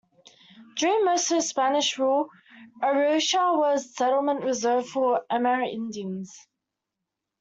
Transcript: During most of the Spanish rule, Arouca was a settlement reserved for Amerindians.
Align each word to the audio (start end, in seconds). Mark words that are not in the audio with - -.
During 0.77 1.05
most 1.05 1.29
of 1.29 1.37
the 1.37 1.41
Spanish 1.43 1.99
rule, 1.99 2.29
Arouca 2.81 3.55
was 3.55 3.85
a 3.85 3.89
settlement 3.89 4.43
reserved 4.43 4.87
for 4.89 5.23
Amerindians. 5.31 6.29